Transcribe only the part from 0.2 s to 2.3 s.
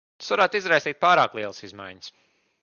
Tas varētu izraisīt pārāk lielas izmaiņas.